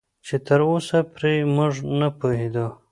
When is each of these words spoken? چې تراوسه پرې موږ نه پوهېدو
چې 0.25 0.35
تراوسه 0.47 0.99
پرې 1.13 1.33
موږ 1.55 1.73
نه 1.99 2.07
پوهېدو 2.19 2.67